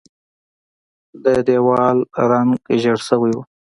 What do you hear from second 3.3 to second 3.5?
و.